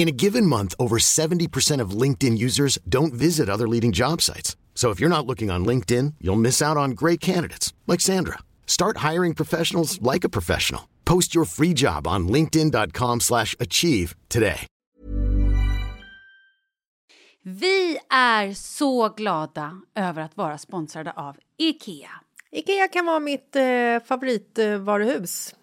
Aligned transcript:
In 0.00 0.08
a 0.08 0.12
given 0.12 0.46
month, 0.46 0.74
over 0.78 0.96
70% 0.96 1.82
of 1.82 1.90
LinkedIn 1.90 2.38
users 2.38 2.78
don't 2.88 3.12
visit 3.12 3.50
other 3.50 3.68
leading 3.68 3.92
job 3.92 4.22
sites. 4.22 4.56
So 4.74 4.88
if 4.88 4.98
you're 4.98 5.16
not 5.16 5.26
looking 5.26 5.50
on 5.50 5.66
LinkedIn, 5.66 6.14
you'll 6.22 6.40
miss 6.40 6.62
out 6.62 6.78
on 6.78 6.92
great 6.92 7.20
candidates 7.20 7.74
like 7.86 8.00
Sandra. 8.00 8.38
Start 8.66 8.96
hiring 9.10 9.34
professionals 9.34 10.00
like 10.00 10.24
a 10.24 10.30
professional. 10.30 10.88
Post 11.04 11.34
your 11.34 11.44
free 11.44 11.74
job 11.74 12.06
on 12.06 12.28
linkedin.com/achieve 12.28 14.14
today. 14.28 14.66
Vi 17.42 17.98
är 18.10 18.54
så 18.54 19.08
glada 19.08 19.80
över 19.94 20.22
att 20.22 20.36
vara 20.36 20.58
sponsrade 20.58 21.12
av 21.16 21.36
Ikea. 21.58 22.10
Ikea 22.52 22.88
kan 22.88 23.06
vara 23.06 23.20
mitt 23.20 23.56
eh, 23.56 23.62
favoritvaruhus. 24.04 25.54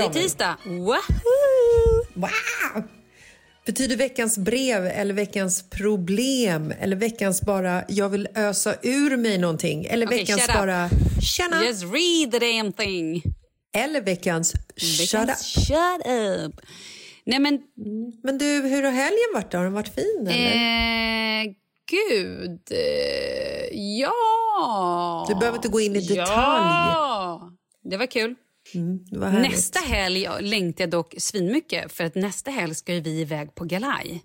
Det 0.00 0.18
är 0.18 0.22
tisdag! 0.22 0.56
Wahoo! 0.64 2.04
Wow! 2.14 2.82
Betyder 3.66 3.96
veckans 3.96 4.38
brev 4.38 4.86
eller 4.86 5.14
veckans 5.14 5.70
problem 5.70 6.72
eller 6.80 6.96
veckans 6.96 7.42
bara 7.42 7.84
jag 7.88 8.08
vill 8.08 8.28
ösa 8.34 8.74
ur 8.82 9.16
mig 9.16 9.38
någonting 9.38 9.84
eller 9.84 10.06
Okej, 10.06 10.18
veckans 10.18 10.46
bara 10.46 10.88
tjena 11.22 11.64
Just 11.64 11.82
read 11.82 12.32
the 12.32 12.38
damn 12.38 12.72
thing. 12.72 13.22
eller 13.76 14.00
veckans 14.00 14.52
shut 14.76 15.14
up. 15.14 15.20
Veckans 15.20 15.42
Shut 15.66 16.06
up. 16.06 16.60
Nej 17.24 17.38
men, 17.38 17.58
Men 18.22 18.38
du, 18.38 18.44
hur 18.44 18.82
har 18.82 18.90
helgen 18.90 19.30
varit 19.34 19.50
då? 19.50 19.56
Har 19.58 19.64
den 19.64 19.72
varit 19.72 19.94
fin 19.94 20.26
eller? 20.30 21.44
eh, 21.46 21.52
gud. 21.90 22.60
Eh, 22.70 23.78
ja. 24.00 25.26
Du 25.28 25.34
behöver 25.34 25.58
inte 25.58 25.68
gå 25.68 25.80
in 25.80 25.96
i 25.96 26.00
detalj. 26.00 26.28
Ja, 26.30 27.50
det 27.90 27.96
var 27.96 28.06
kul. 28.06 28.34
Härligt. 28.74 29.50
Nästa 29.50 29.78
helg 29.78 30.28
längtar 30.40 30.82
jag 30.84 30.90
dock 30.90 31.14
svinmycket 31.18 31.92
för 31.92 32.04
att 32.04 32.14
nästa 32.14 32.50
helg 32.50 32.74
ska 32.74 32.92
vi 32.92 33.20
iväg 33.20 33.54
på 33.54 33.64
galaj. 33.64 34.22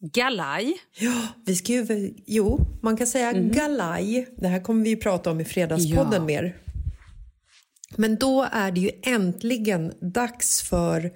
Galaj? 0.00 0.74
Ja, 0.98 1.28
vi 1.46 1.56
ska 1.56 1.72
ju... 1.72 2.14
Jo, 2.26 2.60
man 2.82 2.96
kan 2.96 3.06
säga 3.06 3.32
galaj. 3.32 4.28
Det 4.36 4.48
här 4.48 4.60
kommer 4.60 4.84
vi 4.84 4.90
ju 4.90 4.96
prata 4.96 5.30
om 5.30 5.40
i 5.40 5.44
Fredagspodden 5.44 6.12
Ja. 6.12 6.24
mer. 6.24 6.56
Men 7.96 8.16
då 8.16 8.48
är 8.52 8.72
det 8.72 8.80
ju 8.80 8.90
äntligen 9.02 9.92
dags 10.00 10.62
för 10.62 11.12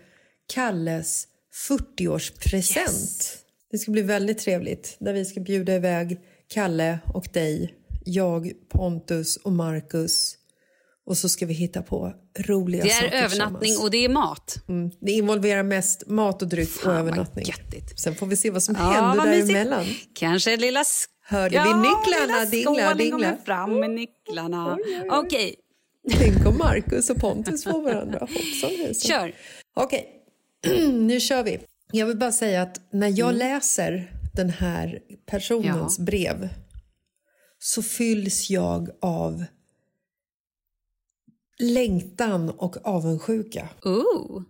Kalles 0.53 1.27
40-årspresent. 1.69 3.37
Det 3.71 3.79
ska 3.79 3.93
bli 3.93 4.03
väldigt 4.03 4.39
trevligt. 4.39 4.97
Där 5.01 5.13
vi 5.13 5.25
ska 5.25 5.41
bjuda 5.41 5.75
iväg 5.75 6.19
Kalle 6.49 6.99
och 7.15 7.29
dig, 7.33 7.75
jag, 8.05 8.53
Pontus 8.69 9.37
och 9.37 9.53
Marcus. 9.53 10.37
Och 11.11 11.19
så 11.19 11.29
ska 11.29 11.47
vi 11.47 11.55
hitta 11.55 11.83
på 11.83 12.13
roliga 12.39 12.85
Det 12.85 12.91
saker 12.91 13.07
är 13.07 13.23
övernattning 13.25 13.61
tillsammans. 13.61 13.85
och 13.85 13.91
det 13.91 14.05
är 14.05 14.09
mat. 14.09 14.57
Mm. 14.69 14.91
Det 15.01 15.13
involverar 15.13 15.63
mest 15.63 16.07
mat 16.07 16.43
och 16.43 16.49
dryck 16.49 16.69
och 16.77 16.83
Fan, 16.83 16.93
vad 16.93 17.01
övernattning. 17.01 17.45
Sen 17.97 18.15
får 18.15 18.27
vi 18.27 18.37
se 18.37 18.51
vad 18.51 18.63
som 18.63 18.75
Ja, 18.79 18.81
händer 18.91 19.27
däremellan. 19.27 19.85
Kanske 20.15 20.57
lilla... 20.57 20.85
Hörde 21.23 21.51
vi 21.63 21.75
nycklarna 21.75 22.45
dingla, 22.51 22.95
dingla? 22.95 23.37
fram 23.45 23.81
med 23.81 23.91
nycklarna. 23.91 24.79
Okej, 25.11 25.55
Tänk 26.19 26.47
om 26.47 26.59
Marcus 26.59 27.11
och 27.11 27.17
Pontus 27.17 27.65
får 27.65 27.83
varandra. 27.83 28.19
Hoppsan 28.21 28.71
hejsan. 28.79 29.11
kör. 29.11 29.35
Okej, 29.77 30.07
nu 30.93 31.21
kör 31.21 31.43
vi. 31.43 31.59
Jag 31.93 32.07
vill 32.07 32.17
bara 32.19 32.33
säga 32.33 32.63
att 32.63 32.81
när 32.93 33.19
jag 33.19 33.35
läser 33.35 34.13
den 34.35 34.51
här 34.51 34.99
personens 35.31 35.99
Ja. 35.99 36.05
brev 36.05 36.49
så 37.59 37.83
fylls 37.83 38.51
jag 38.51 38.89
av 39.03 39.45
längtan 41.61 42.51
och 42.51 42.77
avundsjuka. 42.87 43.69
Ooh. 43.85 44.43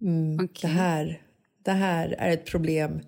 Mm, 0.00 0.44
Okej. 0.44 0.58
det, 0.62 0.66
här, 0.66 1.22
det 1.64 1.70
här 1.70 2.16
är 2.18 2.30
ett 2.30 2.46
problem 2.46 3.00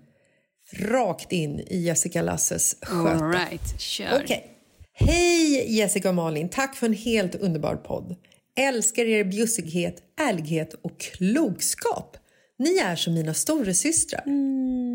rakt 0.73 1.31
in 1.31 1.59
i 1.59 1.77
Jessica 1.77 2.21
Lasses 2.21 2.75
sköte. 2.81 3.25
All 3.25 3.31
right, 3.31 3.79
kör. 3.79 4.21
Okej. 4.23 4.53
Hej 4.93 5.75
Jessica 5.77 6.09
och 6.09 6.15
Malin, 6.15 6.49
tack 6.49 6.75
för 6.75 6.85
en 6.87 6.93
helt 6.93 7.35
underbar 7.35 7.75
podd. 7.75 8.15
Älskar 8.59 9.05
er 9.05 9.23
bjussighet, 9.23 10.03
ärlighet 10.19 10.73
och 10.73 10.99
klokskap. 10.99 12.17
Ni 12.59 12.77
är 12.77 12.95
som 12.95 13.13
mina 13.13 13.33
storasystrar. 13.33 14.23
Mm. 14.25 14.86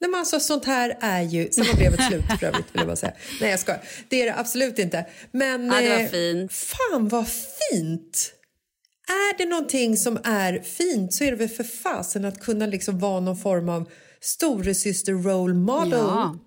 Nej, 0.00 0.10
men 0.10 0.20
alltså, 0.20 0.40
sånt 0.40 0.64
här 0.64 0.98
är 1.00 1.22
ju... 1.22 1.48
Sen 1.52 1.66
var 1.66 1.74
brevet 1.74 2.00
slut 2.06 2.24
för 2.40 2.46
övrigt, 2.46 2.66
vill 2.72 2.80
jag 2.80 2.86
bara 2.86 2.96
säga. 2.96 3.12
Nej, 3.40 3.50
jag 3.50 3.60
ska. 3.60 3.74
Det 4.08 4.22
är 4.22 4.26
det 4.26 4.34
absolut 4.38 4.78
inte. 4.78 5.06
Men... 5.32 5.66
Ja, 5.66 5.80
det 5.80 5.88
var 5.88 6.00
eh, 6.00 6.08
fint. 6.08 6.52
Fan, 6.52 7.08
vad 7.08 7.26
fint! 7.28 8.32
Är 9.08 9.38
det 9.38 9.44
någonting 9.44 9.96
som 9.96 10.18
är 10.24 10.58
fint 10.60 11.12
så 11.14 11.24
är 11.24 11.30
det 11.30 11.36
väl 11.36 11.48
för 11.48 11.64
fasen 11.64 12.24
att 12.24 12.40
kunna 12.40 12.66
liksom 12.66 12.98
vara 12.98 13.20
någon 13.20 13.36
form 13.36 13.68
av 13.68 13.90
storasyster 14.20 15.12
role 15.12 15.54
model 15.54 15.92
Ja. 15.92 16.38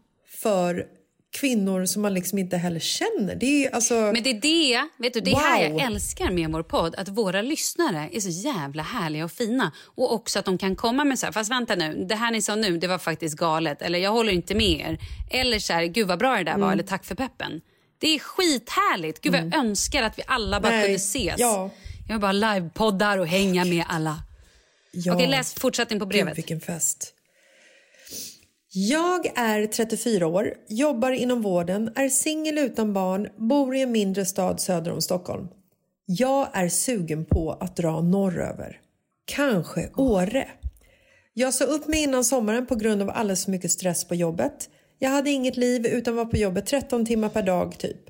för 0.41 0.85
kvinnor 1.31 1.85
som 1.85 2.01
man 2.01 2.13
liksom 2.13 2.37
inte 2.37 2.57
heller 2.57 2.79
känner. 2.79 3.35
Det 3.35 3.65
är 3.65 3.75
alltså... 3.75 3.93
Men 3.93 4.23
det 4.23 4.29
är 4.29 4.41
det, 4.41 4.87
vet 4.97 5.13
du, 5.13 5.19
det 5.19 5.31
är 5.31 5.35
här 5.35 5.69
Wow. 5.69 5.79
jag 5.79 5.87
älskar 5.87 6.31
med 6.31 6.51
vår 6.51 6.63
podd. 6.63 6.95
Att 6.97 7.09
våra 7.09 7.41
lyssnare 7.41 8.09
är 8.13 8.19
så 8.19 8.29
jävla 8.29 8.83
härliga 8.83 9.25
och 9.25 9.31
fina. 9.31 9.71
Och 9.95 10.13
också 10.13 10.39
att 10.39 10.45
de 10.45 10.57
kan 10.57 10.75
komma 10.75 11.03
med 11.03 11.19
så 11.19 11.25
här, 11.25 11.33
fast 11.33 11.51
vänta 11.51 11.75
nu, 11.75 12.05
det 12.09 12.15
här 12.15 12.31
ni 12.31 12.41
sa 12.41 12.55
nu, 12.55 12.77
det 12.77 12.87
var 12.87 12.97
faktiskt 12.97 13.35
galet. 13.37 13.81
Eller 13.81 13.99
jag 13.99 14.11
håller 14.11 14.31
inte 14.33 14.55
med 14.55 14.79
er. 14.81 14.97
Eller 15.31 15.59
så 15.59 15.73
här, 15.73 15.83
gud 15.85 16.07
vad 16.07 16.19
bra 16.19 16.37
det 16.37 16.43
där 16.43 16.51
Mm. 16.51 16.61
var. 16.61 16.71
Eller 16.73 16.83
tack 16.83 17.05
för 17.05 17.15
peppen. 17.15 17.61
Det 17.99 18.07
är 18.15 18.19
skithärligt. 18.19 19.21
Gud 19.21 19.31
vad 19.33 19.41
jag 19.41 19.55
önskar 19.55 20.03
att 20.03 20.17
vi 20.19 20.23
alla 20.27 20.59
bara 20.59 20.71
Nej, 20.71 20.81
kunde 20.83 20.95
ses. 20.95 21.35
ja. 21.37 21.69
Jag 22.09 22.21
bara 22.21 22.31
livepoddar 22.31 23.17
och 23.17 23.27
hänga 23.27 23.65
med 23.65 23.83
alla. 23.87 24.23
Ja. 24.91 25.15
Okej, 25.15 25.27
läs 25.27 25.53
fortsättning 25.53 25.99
på 25.99 26.05
Gud, 26.05 26.09
brevet. 26.09 26.37
vilken 26.37 26.61
fest. 26.61 27.13
Jag 28.73 29.31
är 29.35 29.67
34 29.67 30.27
år, 30.27 30.53
jobbar 30.67 31.11
inom 31.11 31.41
vården, 31.41 31.91
är 31.95 32.09
singel 32.09 32.57
utan 32.57 32.93
barn, 32.93 33.27
bor 33.37 33.75
i 33.75 33.81
en 33.81 33.91
mindre 33.91 34.25
stad 34.25 34.59
söder 34.59 34.91
om 34.91 35.01
Stockholm. 35.01 35.47
Jag 36.05 36.47
är 36.53 36.69
sugen 36.69 37.25
på 37.25 37.51
att 37.51 37.75
dra 37.75 38.01
norröver. 38.01 38.79
Kanske 39.25 39.89
Åre. 39.97 40.47
Jag 41.33 41.53
sa 41.53 41.65
upp 41.65 41.87
mig 41.87 42.03
innan 42.03 42.23
sommaren 42.23 42.65
på 42.65 42.75
grund 42.75 43.01
av 43.01 43.09
alldeles 43.09 43.45
för 43.45 43.51
mycket 43.51 43.71
stress 43.71 44.05
på 44.05 44.15
jobbet. 44.15 44.69
Jag 44.99 45.09
hade 45.09 45.29
inget 45.29 45.57
liv 45.57 45.85
utan 45.85 46.15
var 46.15 46.25
på 46.25 46.37
jobbet 46.37 46.65
13 46.65 47.05
timmar 47.05 47.29
per 47.29 47.43
dag 47.43 47.77
typ. 47.77 48.09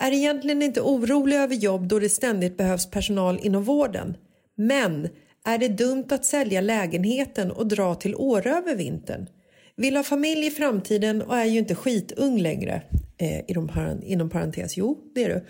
Är 0.00 0.12
egentligen 0.12 0.62
inte 0.62 0.80
orolig 0.80 1.36
över 1.36 1.54
jobb 1.54 1.88
då 1.88 1.98
det 1.98 2.08
ständigt 2.08 2.56
behövs 2.56 2.90
personal 2.90 3.38
inom 3.42 3.64
vården. 3.64 4.16
Men 4.56 5.08
är 5.44 5.58
det 5.58 5.68
dumt 5.68 6.06
att 6.10 6.24
sälja 6.24 6.60
lägenheten 6.60 7.50
och 7.50 7.66
dra 7.66 7.94
till 7.94 8.14
Åre 8.14 8.50
över 8.50 8.76
vintern? 8.76 9.28
Vill 9.76 9.96
ha 9.96 10.02
familj 10.02 10.46
i 10.46 10.50
framtiden 10.50 11.22
och 11.22 11.38
är 11.38 11.44
ju 11.44 11.58
inte 11.58 11.74
skitung 11.74 12.38
längre. 12.38 12.82
Eh, 13.18 13.40
inom, 14.02 14.30
parentes, 14.30 14.76
jo 14.76 14.98
det 15.14 15.24
är 15.24 15.28
du. 15.28 15.46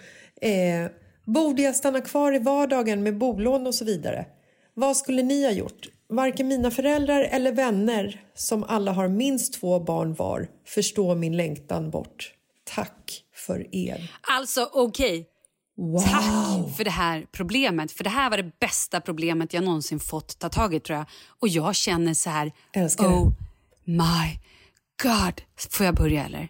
Eh, 0.49 0.91
borde 1.25 1.63
jag 1.63 1.77
stanna 1.77 2.01
kvar 2.01 2.35
i 2.35 2.39
vardagen 2.39 3.03
med 3.03 3.19
bolån 3.19 3.67
och 3.67 3.75
så 3.75 3.85
vidare? 3.85 4.27
Vad 4.75 4.97
skulle 4.97 5.23
ni 5.23 5.45
ha 5.45 5.51
gjort? 5.51 5.89
Varken 6.09 6.49
mina 6.49 6.71
föräldrar 6.71 7.23
eller 7.23 7.53
vänner, 7.53 8.21
som 8.35 8.65
alla 8.65 8.93
har 8.93 9.09
minst 9.09 9.61
två 9.61 9.81
barn 9.81 10.15
var, 10.15 10.49
förstår 10.67 11.15
min 11.15 11.37
längtan 11.37 11.91
bort. 11.91 12.33
Tack 12.65 13.23
för 13.35 13.75
er. 13.75 14.13
Alltså 14.21 14.71
okej. 14.73 15.27
Wow! 15.77 16.01
Tack 16.01 16.77
för 16.77 16.85
det 16.85 16.91
här 16.91 17.27
problemet. 17.33 17.93
För 17.93 18.05
det 18.05 18.11
här 18.11 18.31
var 18.31 18.37
det 18.37 18.59
bästa 18.61 19.01
problemet 19.01 19.55
jag 19.55 19.65
någonsin 19.65 20.01
fått 20.01 20.39
ta 20.39 20.49
tag 20.49 20.75
i 20.75 20.81
tror 20.81 20.99
jag. 20.99 21.07
Och 21.41 21.49
jag 21.49 21.75
känner 21.75 22.15
så 22.15 22.31
här. 22.31 22.53
Älskar 22.73 23.09
det. 23.09 23.46
Oh 23.87 23.93
my 23.93 24.39
god. 25.03 25.43
Får 25.71 25.87
jag 25.87 25.95
börja 25.95 26.25
eller? 26.25 26.49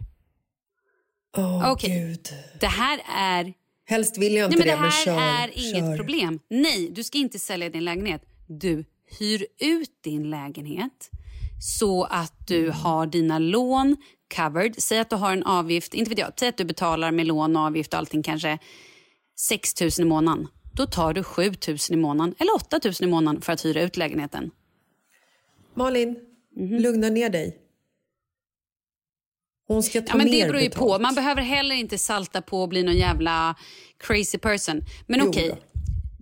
Åh 1.37 1.73
Okej. 1.73 1.91
gud. 1.91 2.29
Det 2.61 2.67
här 2.67 3.00
är... 3.17 3.53
Helst 3.88 4.19
vill 4.19 4.35
jag 4.35 4.50
Nej 4.50 4.59
inte 4.59 4.59
men 4.59 4.67
det 4.67 4.73
det, 4.73 4.77
här 4.88 5.17
men 5.17 5.19
kör. 5.21 5.44
är 5.44 5.50
inget 5.71 5.91
kör. 5.91 5.97
problem. 5.97 6.41
Nej, 6.50 6.91
du 6.91 7.05
ska 7.05 7.19
inte 7.19 7.38
sälja 7.38 7.71
din 7.71 7.85
lägenhet. 7.85 8.23
Du 8.47 8.85
hyr 9.19 9.47
ut 9.61 9.91
din 10.05 10.31
lägenhet 10.31 11.11
så 11.61 12.05
att 12.05 12.47
du 12.47 12.71
har 12.71 13.06
dina 13.06 13.38
lån 13.38 13.97
covered. 14.37 14.75
Säg 14.83 14.99
att 14.99 15.11
du 15.11 15.17
har 15.17 15.33
en 15.33 15.43
avgift, 15.43 15.94
inte 15.94 16.09
vet 16.11 16.19
jag, 16.19 16.33
säg 16.38 16.49
att 16.49 16.56
du 16.56 16.65
betalar 16.65 17.12
med 17.12 17.27
lån 17.27 17.56
och 17.56 17.62
avgift 17.62 17.93
och 17.93 17.99
allting 17.99 18.23
kanske 18.23 18.59
6 19.38 19.81
000 19.81 19.91
i 19.99 20.05
månaden. 20.05 20.49
Då 20.73 20.87
tar 20.87 21.12
du 21.15 21.23
7 21.23 21.43
000 21.69 21.77
i 21.91 21.97
månaden 21.97 22.35
eller 22.38 22.55
8 22.55 22.81
000 22.85 22.94
i 23.00 23.06
månaden 23.06 23.43
för 23.43 23.53
att 23.53 23.65
hyra 23.65 23.83
ut 23.83 23.97
lägenheten. 23.97 24.50
Malin, 25.75 26.17
Mhm. 26.56 26.79
lugna 26.79 27.08
ner 27.08 27.31
dig. 27.31 27.58
Hon 29.69 29.82
ska 29.82 30.00
ta 30.00 30.06
Ja, 30.08 30.17
men 30.17 30.26
det 30.26 30.32
mer 30.32 30.47
beror 30.49 30.61
ju 30.61 30.69
betalt. 30.69 30.81
på. 30.87 30.99
Man 30.99 31.14
behöver 31.14 31.43
heller 31.43 31.75
inte 31.75 31.99
salta 31.99 32.43
på 32.43 32.62
och 32.62 32.69
bli 32.69 32.82
någon 32.82 32.97
jävla 32.97 33.55
crazy 33.99 34.38
person. 34.38 34.82
Men 35.06 35.20
Jo 35.20 35.29
okej, 35.29 35.49
då. 35.49 35.56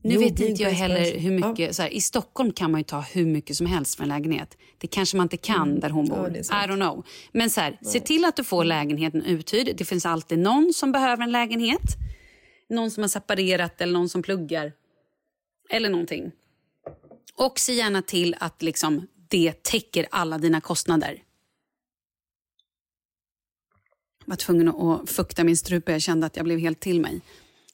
nu 0.02 0.14
Jo, 0.14 0.20
vet 0.20 0.40
inte 0.40 0.62
jag 0.62 0.70
heller 0.70 1.04
person. 1.04 1.20
hur 1.20 1.40
Ja. 1.40 1.48
mycket... 1.48 1.76
Så 1.76 1.82
här, 1.82 1.90
I 1.94 2.00
Stockholm 2.00 2.52
kan 2.52 2.70
man 2.70 2.81
ju 2.81 2.84
ta 2.84 3.00
hur 3.00 3.26
mycket 3.26 3.56
som 3.56 3.66
helst 3.66 3.94
för 3.96 4.02
en 4.02 4.08
lägenhet. 4.08 4.56
Det 4.78 4.86
kanske 4.86 5.16
man 5.16 5.25
inte 5.25 5.36
kan 5.36 5.81
där 5.81 5.90
hon 5.90 6.04
Mm. 6.06 6.16
Ja, 6.16 6.22
bor. 6.22 6.31
det 6.31 6.38
är 6.38 6.64
I 6.64 6.70
don't 6.70 6.76
know. 6.76 7.06
Men 7.32 7.50
så 7.50 7.60
här, 7.60 7.78
se 7.82 8.00
till 8.00 8.25
att 8.25 8.37
du 8.37 8.44
får 8.44 8.64
lägenheten 8.64 9.22
uthyrd. 9.22 9.76
Det 9.76 9.84
finns 9.84 10.06
alltid 10.06 10.38
någon 10.38 10.72
som 10.75 10.92
behöver 10.92 11.22
en 11.22 11.32
lägenhet. 11.32 11.96
Någon 12.69 12.90
som 12.90 13.02
har 13.02 13.08
separerat 13.08 13.80
eller 13.80 13.92
någon 13.92 14.08
som 14.08 14.22
pluggar. 14.22 14.72
Eller 15.70 15.88
någonting. 15.88 16.32
Och 17.37 17.58
se 17.58 17.72
gärna 17.72 18.02
till 18.02 18.37
att 18.40 18.62
liksom, 18.62 19.06
det 19.34 19.62
täcker 19.62 20.06
alla 20.10 20.38
dina 20.38 20.60
kostnader. 20.60 21.22
Jag 24.20 24.28
var 24.28 24.36
tvungen 24.36 24.69
att 24.69 25.10
fukta 25.10 25.44
min 25.44 25.56
strupe. 25.56 25.92
Jag 25.92 26.02
kände 26.02 26.26
att 26.26 26.36
jag 26.36 26.44
blev 26.44 26.58
helt 26.58 26.81
till 26.81 27.00
mig. 27.00 27.20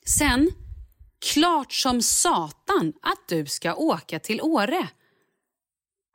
Sen, 0.04 0.50
klart 1.32 1.72
som 1.72 2.02
satan 2.02 2.92
att 3.02 3.28
du 3.28 3.46
ska 3.46 3.74
åka 3.74 4.18
till 4.18 4.40
Åre. 4.40 4.88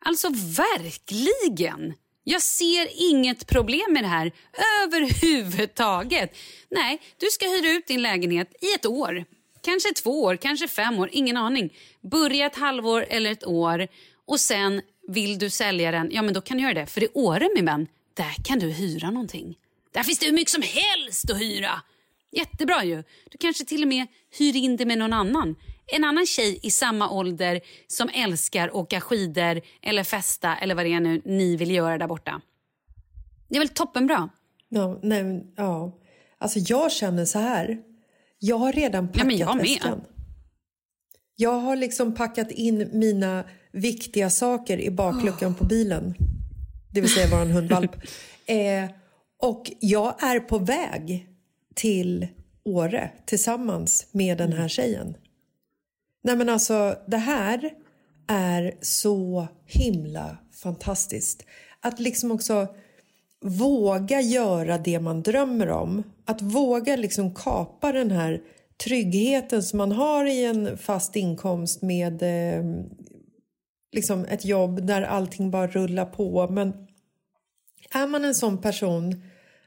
Alltså 0.06 0.30
verkligen. 0.58 1.94
Jag 2.24 2.42
ser 2.42 3.12
inget 3.12 3.48
problem 3.48 3.94
med 3.94 4.04
det 4.04 4.08
här 4.08 4.32
överhuvudtaget. 4.84 6.38
Nej, 6.70 7.02
du 7.18 7.26
ska 7.26 7.46
hyra 7.46 7.72
ut 7.72 7.88
din 7.88 8.02
lägenhet 8.02 8.54
i 8.62 8.74
ett 8.74 8.86
år. 8.86 9.26
Kanske 9.62 9.94
två 9.94 10.24
år, 10.24 10.36
kanske 10.36 10.68
fem 10.68 11.00
år, 11.00 11.10
ingen 11.12 11.38
aning. 11.38 11.74
Börja 12.02 12.46
ett 12.46 12.56
halvår 12.56 13.06
eller 13.10 13.32
ett 13.32 13.46
år 13.46 13.88
och 14.28 14.40
sen 14.40 14.82
vill 15.08 15.40
du 15.40 15.50
sälja 15.50 15.92
den, 15.92 16.10
ja 16.12 16.22
men 16.22 16.34
då 16.34 16.42
kan 16.42 16.58
du 16.58 16.64
göra 16.64 16.74
det. 16.74 16.86
För 16.86 17.04
i 17.04 17.08
Åre 17.14 17.50
min 17.56 17.66
vän, 17.66 17.88
där 18.14 18.44
kan 18.44 18.60
du 18.60 18.70
hyra 18.70 19.12
någonting. 19.12 19.58
Där 19.94 20.04
finns 20.04 20.20
det 20.20 20.26
hur 20.26 20.34
mycket 20.34 20.50
som 20.52 20.62
helst 20.62 21.32
att 21.32 21.42
hyra. 21.42 21.82
Jättebra 22.32 22.84
ju. 22.84 23.04
Du 23.32 23.38
kanske 23.40 23.66
till 23.66 23.82
och 23.82 23.88
med 23.88 24.08
hyr 24.38 24.56
in 24.56 24.78
det 24.78 24.86
med 24.86 24.98
någon 24.98 25.14
annan. 25.14 25.56
En 25.88 26.04
annan 26.04 26.26
tjej 26.26 26.60
i 26.64 26.72
samma 26.72 27.10
ålder 27.10 27.62
som 27.88 28.10
älskar 28.14 28.76
åka 28.76 29.02
skidor 29.02 29.62
eller 29.82 30.04
festa 30.04 30.56
eller 30.56 30.76
vad 30.76 30.86
det 30.86 30.94
är 30.94 31.00
nu 31.00 31.22
ni 31.26 31.56
vill 31.56 31.72
göra 31.72 31.98
där 31.98 32.08
borta. 32.08 32.42
Det 33.50 33.56
är 33.56 33.60
väl 33.60 33.70
toppenbra? 33.70 34.30
Ja, 34.70 35.00
nej, 35.04 35.54
ja. 35.56 36.00
Alltså 36.38 36.60
jag 36.60 36.92
känner 36.92 37.26
så 37.26 37.40
här. 37.40 37.78
Jag 38.40 38.58
har 38.58 38.74
redan 38.74 39.08
packat 39.08 39.20
Ja, 39.22 39.26
men 39.26 39.38
jag 39.38 39.56
med. 39.58 39.66
väskan. 39.66 40.02
Jag 41.36 41.52
har 41.60 41.76
liksom 41.76 42.16
packat 42.16 42.52
in 42.52 42.90
mina 42.94 43.44
viktiga 43.76 44.30
saker 44.30 44.78
i 44.78 44.92
bakluckan 44.92 45.56
på 45.56 45.66
bilen. 45.66 46.16
Det 46.92 47.02
vill 47.02 47.14
säga 47.14 47.28
våran 47.28 47.52
hundvalp. 47.52 47.92
Eh, 48.48 48.90
och 49.42 49.72
jag 49.80 50.24
är 50.24 50.40
på 50.40 50.58
väg 50.58 51.28
till 51.76 52.28
Åre 52.64 53.12
tillsammans 53.26 54.08
med 54.12 54.38
den 54.38 54.54
här 54.54 54.68
tjejen. 54.68 55.18
Nej 56.24 56.36
men 56.36 56.50
alltså 56.50 56.96
det 57.08 57.18
här 57.18 57.74
är 58.28 58.76
så 58.82 59.48
himla 59.66 60.38
fantastiskt. 60.52 61.46
Att 61.80 62.00
liksom 62.00 62.32
också 62.32 62.68
våga 63.42 64.22
göra 64.22 64.78
det 64.78 65.00
man 65.00 65.22
drömmer 65.22 65.70
om. 65.70 66.04
Att 66.26 66.42
våga 66.42 66.96
liksom 66.96 67.36
kapa 67.36 67.92
den 67.92 68.12
här 68.12 68.42
tryggheten 68.84 69.64
som 69.64 69.78
man 69.78 69.92
har 69.92 70.26
i 70.26 70.46
en 70.46 70.78
fast 70.78 71.16
inkomst 71.16 71.82
med 71.82 72.24
eh, 72.24 72.64
liksom 73.92 74.26
ett 74.26 74.46
jobb 74.46 74.88
där 74.88 75.02
allting 75.02 75.52
bara 75.52 75.68
rullar 75.68 76.06
på. 76.06 76.48
Men 76.48 76.74
är 77.92 78.08
man 78.08 78.26
en 78.26 78.36
sån 78.36 78.62
person 78.62 79.24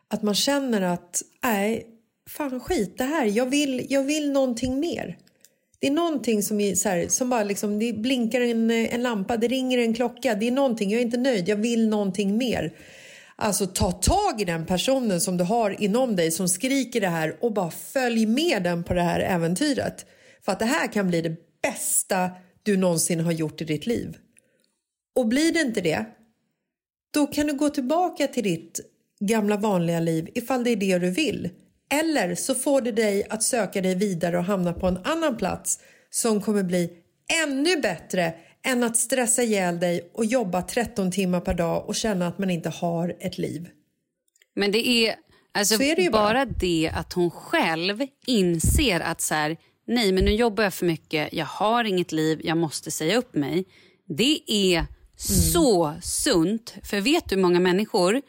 att 0.08 0.22
man 0.22 0.34
känner 0.34 0.82
att 0.82 1.22
nej, 1.44 1.86
fan 2.28 2.60
skit 2.60 2.98
det 2.98 3.04
här, 3.04 3.24
jag 3.24 3.46
vill, 3.46 3.86
jag 3.88 4.02
vill 4.02 4.32
någonting 4.32 4.80
mer. 4.80 5.18
Det 5.80 5.86
är 5.86 5.90
någonting 5.90 6.42
som, 6.42 6.60
är 6.60 6.74
så 6.74 6.88
här, 6.88 7.08
som 7.08 7.30
bara 7.30 7.44
liksom, 7.44 7.78
det 7.78 7.92
blinkar 7.92 8.40
en, 8.40 8.70
en 8.70 9.02
lampa, 9.02 9.36
det 9.36 9.48
ringer 9.48 9.78
en 9.78 9.94
klocka, 9.94 10.34
det 10.34 10.48
är 10.48 10.52
någonting, 10.52 10.90
jag 10.90 10.98
är 10.98 11.04
inte 11.04 11.16
nöjd, 11.16 11.48
jag 11.48 11.56
vill 11.56 11.88
någonting 11.88 12.36
mer. 12.36 12.72
Alltså 13.36 13.66
ta 13.66 13.92
tag 13.92 14.40
i 14.40 14.44
den 14.44 14.66
personen 14.66 15.20
som 15.20 15.36
du 15.36 15.44
har 15.44 15.82
inom 15.82 16.16
dig 16.16 16.30
som 16.30 16.48
skriker 16.48 17.00
det 17.00 17.08
här 17.08 17.36
och 17.40 17.52
bara 17.52 17.70
följ 17.70 18.26
med 18.26 18.62
den 18.62 18.84
på 18.84 18.94
det 18.94 19.02
här 19.02 19.20
äventyret. 19.20 20.06
För 20.44 20.52
att 20.52 20.58
det 20.58 20.64
här 20.64 20.92
kan 20.92 21.08
bli 21.08 21.22
det 21.22 21.36
bästa 21.62 22.30
du 22.68 22.76
någonsin 22.76 23.20
har 23.20 23.32
gjort 23.32 23.60
i 23.60 23.64
ditt 23.64 23.86
liv. 23.86 24.16
Och 25.16 25.26
blir 25.28 25.52
det 25.52 25.60
inte 25.60 25.80
det, 25.80 26.04
då 27.14 27.26
kan 27.26 27.46
du 27.46 27.54
gå 27.54 27.68
tillbaka 27.68 28.26
till 28.26 28.44
ditt 28.44 28.80
gamla 29.20 29.56
vanliga 29.56 30.00
liv 30.00 30.28
ifall 30.34 30.64
det 30.64 30.70
är 30.70 30.76
det 30.76 30.98
du 30.98 31.10
vill. 31.10 31.50
Eller 31.90 32.34
så 32.34 32.54
får 32.54 32.80
det 32.80 32.92
dig 32.92 33.26
att 33.30 33.42
söka 33.42 33.80
dig 33.80 33.94
vidare 33.94 34.38
och 34.38 34.44
hamna 34.44 34.72
på 34.72 34.86
en 34.86 34.98
annan 35.04 35.36
plats 35.36 35.78
som 36.10 36.40
kommer 36.40 36.62
bli 36.62 36.90
ännu 37.44 37.76
bättre 37.76 38.34
än 38.64 38.82
att 38.82 38.96
stressa 38.96 39.42
ihjäl 39.42 39.80
dig 39.80 40.10
och 40.14 40.24
jobba 40.24 40.62
13 40.62 41.10
timmar 41.10 41.40
per 41.40 41.54
dag 41.54 41.88
och 41.88 41.94
känna 41.94 42.26
att 42.28 42.38
man 42.38 42.50
inte 42.50 42.68
har 42.68 43.16
ett 43.20 43.38
liv. 43.38 43.68
Men 44.54 44.72
det 44.72 44.88
är, 44.88 45.14
alltså, 45.52 45.76
Så 45.76 45.82
är 45.82 45.96
det 45.96 46.10
bara. 46.10 46.22
bara. 46.22 46.44
det 46.44 46.90
att 46.94 47.12
hon 47.12 47.30
själv 47.30 48.06
inser 48.26 49.00
att 49.00 49.20
så 49.20 49.34
här, 49.34 49.56
nej 49.88 50.12
men 50.12 50.24
nu 50.24 50.32
jobbar 50.32 50.64
jag 50.64 50.74
för 50.74 50.86
mycket, 50.86 51.32
jag 51.32 51.46
har 51.46 51.84
inget 51.84 52.12
liv, 52.12 52.40
jag 52.44 52.56
måste 52.56 52.90
säga 52.90 53.18
upp 53.18 53.34
mig. 53.34 53.64
Det 54.08 54.40
är 54.46 54.86
så 55.16 55.94
sunt. 56.02 56.74
För 56.84 57.00
vet 57.00 57.28
du 57.28 57.34
hur 57.34 57.42
många 57.42 57.60
människor 57.60 58.22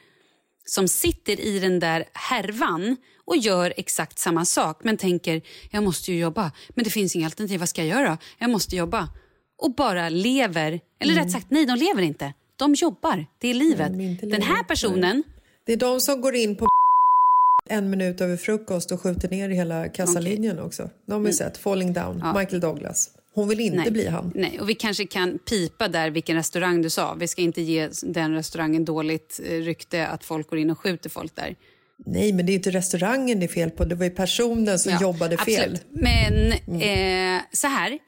som 0.65 0.87
sitter 0.87 1.39
i 1.39 1.59
den 1.59 1.79
där 1.79 2.05
härvan 2.13 2.97
och 3.25 3.37
gör 3.37 3.73
exakt 3.77 4.19
samma 4.19 4.45
sak 4.45 4.83
men 4.83 4.97
tänker 4.97 5.41
jag 5.71 5.83
måste 5.83 6.11
ju 6.11 6.19
jobba, 6.19 6.51
men 6.69 6.83
det 6.83 6.89
finns 6.89 7.15
inga 7.15 7.25
alternativ, 7.25 7.59
vad 7.59 7.69
ska 7.69 7.85
jag 7.85 8.01
göra? 8.01 8.17
Jag 8.37 8.49
måste 8.49 8.75
jobba. 8.75 9.09
Och 9.57 9.75
bara 9.75 10.09
lever, 10.09 10.79
eller 10.99 11.13
rätt 11.13 11.31
sagt 11.31 11.47
nej 11.49 11.65
de 11.65 11.75
lever 11.75 12.01
inte. 12.01 12.33
De 12.55 12.73
jobbar, 12.73 13.25
det 13.37 13.47
är 13.47 13.53
livet. 13.53 13.91
den 14.21 14.41
här 14.41 14.63
personen 14.63 15.23
Det 15.65 15.73
är 15.73 15.77
de 15.77 15.99
som 15.99 16.21
går 16.21 16.35
in 16.35 16.55
på 16.55 16.67
en 17.69 17.89
minut 17.89 18.21
över 18.21 18.37
frukost 18.37 18.91
och 18.91 19.01
skjuter 19.01 19.29
ner 19.29 19.49
hela 19.49 19.89
kassalinjen 19.89 20.59
också. 20.59 20.89
De 21.05 21.11
har 21.13 21.19
vi 21.19 21.33
sett. 21.33 21.57
Falling 21.57 21.93
down. 21.93 22.23
Michael 22.35 22.59
Douglas. 22.59 23.09
Hon 23.33 23.47
vill 23.47 23.59
inte 23.59 23.77
Nej. 23.77 23.91
bli 23.91 24.07
han. 24.07 24.31
Nej, 24.35 24.59
och 24.61 24.69
vi 24.69 24.75
kanske 24.75 25.05
kan 25.05 25.39
pipa 25.49 25.87
där 25.87 26.09
vilken 26.09 26.35
restaurang 26.35 26.81
du 26.81 26.89
sa. 26.89 27.13
Vi 27.13 27.27
ska 27.27 27.41
inte 27.41 27.61
ge 27.61 27.89
den 28.03 28.33
restaurangen 28.33 28.85
dåligt 28.85 29.39
eh, 29.45 29.51
rykte 29.57 30.07
att 30.07 30.23
folk 30.23 30.49
går 30.49 30.59
in 30.59 30.69
och 30.69 30.79
skjuter 30.79 31.09
folk 31.09 31.35
där. 31.35 31.55
Nej, 32.05 32.33
men 32.33 32.45
det 32.45 32.51
är 32.51 32.55
inte 32.55 32.71
restaurangen 32.71 33.39
det 33.39 33.45
är 33.45 33.47
fel 33.47 33.69
på. 33.69 33.85
Det 33.85 33.95
var 33.95 34.03
ju 34.05 34.11
personen 34.11 34.79
som 34.79 34.91
Ja, 34.91 35.01
jobbade 35.01 35.37
fel. 35.37 35.59
absolut. 35.61 35.85
Men 35.89 36.51
eh, 36.81 37.41
så 37.51 37.67
här, 37.67 37.99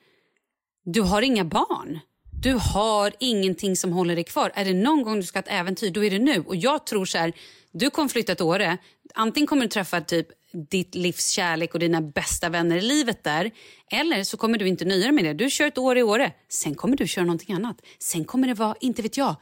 du 0.85 1.01
har 1.01 1.21
inga 1.21 1.45
barn. 1.45 1.99
Du 2.41 2.53
har 2.53 3.13
ingenting 3.19 3.75
som 3.75 3.93
håller 3.93 4.15
dig 4.15 4.23
kvar. 4.23 4.51
Är 4.55 4.65
det 4.65 4.73
någon 4.73 5.03
gång 5.03 5.15
du 5.15 5.23
ska 5.23 5.37
ha 5.37 5.43
ett 5.43 5.51
äventyr, 5.51 5.91
då 5.91 6.03
är 6.03 6.09
det 6.09 6.19
nu. 6.19 6.43
Och 6.47 6.55
jag 6.55 6.85
tror 6.85 7.05
så 7.05 7.17
här, 7.17 7.33
du 7.71 7.89
kommer 7.89 8.09
flytta 8.09 8.35
till 8.35 8.45
Åre. 8.45 8.77
Antingen 9.13 9.47
kommer 9.47 9.61
du 9.61 9.67
träffa 9.67 10.01
typ 10.01 10.27
ditt 10.69 10.95
livs 10.95 11.29
kärlek 11.29 11.73
och 11.73 11.79
dina 11.79 12.01
bästa 12.01 12.49
vänner 12.49 12.77
i 12.77 12.81
livet 12.81 13.23
där. 13.23 13.51
Eller 13.91 14.23
så 14.23 14.37
kommer 14.37 14.57
du 14.57 14.67
inte 14.67 14.85
nöja 14.85 15.03
dig 15.03 15.11
med 15.11 15.23
det. 15.23 15.33
Du 15.33 15.49
kör 15.49 15.67
ett 15.67 15.77
år 15.77 15.97
i 15.97 16.03
Åre. 16.03 16.31
Sen 16.49 16.75
kommer 16.75 16.97
du 16.97 17.07
köra 17.07 17.25
någonting 17.25 17.55
annat. 17.55 17.81
Sen 17.99 18.25
kommer 18.25 18.47
det 18.47 18.53
vara, 18.53 18.75
inte 18.81 19.01
vet 19.01 19.17
jag, 19.17 19.35